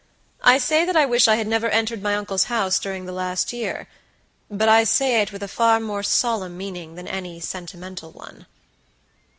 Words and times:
I 0.41 0.57
say 0.57 0.83
that 0.83 0.95
I 0.97 1.05
wish 1.05 1.27
I 1.27 1.35
had 1.35 1.45
never 1.45 1.69
entered 1.69 2.01
my 2.01 2.15
uncle's 2.15 2.45
house 2.45 2.79
during 2.79 3.05
the 3.05 3.11
last 3.11 3.53
year; 3.53 3.87
but 4.49 4.67
I 4.67 4.83
say 4.83 5.21
it 5.21 5.31
with 5.31 5.43
a 5.43 5.47
far 5.47 5.79
more 5.79 6.01
solemn 6.01 6.57
meaning 6.57 6.95
than 6.95 7.07
any 7.07 7.39
sentimental 7.39 8.09
one." 8.09 8.47